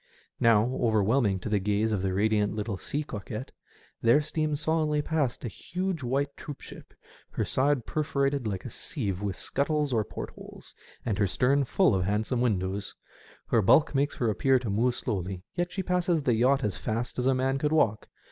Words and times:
Now, 0.39 0.65
over 0.81 1.03
whelming 1.03 1.37
to 1.41 1.47
the 1.49 1.59
gaze 1.59 1.91
of 1.91 2.01
the 2.01 2.11
radiant 2.11 2.55
little 2.55 2.75
sea 2.75 3.03
coquette, 3.03 3.51
there 4.01 4.19
steams 4.19 4.59
solemnly 4.61 5.03
past 5.03 5.45
a 5.45 5.47
huge 5.47 6.01
white 6.01 6.35
troopship, 6.35 6.95
her 7.29 7.45
side 7.45 7.85
perforated 7.85 8.47
like 8.47 8.65
a 8.65 8.71
sieve 8.71 9.21
with 9.21 9.35
scuttles 9.35 9.93
or 9.93 10.03
port 10.03 10.31
holes, 10.31 10.73
and 11.05 11.19
her 11.19 11.27
stern 11.27 11.65
full 11.65 11.93
of 11.93 12.03
handsome 12.05 12.41
windows. 12.41 12.95
Her 13.49 13.61
bulk 13.61 13.93
makes 13.93 14.15
her 14.15 14.31
appear 14.31 14.57
to 14.57 14.71
move 14.71 14.95
slowly, 14.95 15.43
yet 15.53 15.71
she 15.71 15.83
passes 15.83 16.23
the 16.23 16.33
yacht 16.33 16.63
as 16.63 16.77
fast 16.77 17.19
as 17.19 17.27
a 17.27 17.35
man 17.35 17.59
could 17.59 17.71
walk. 17.71 18.07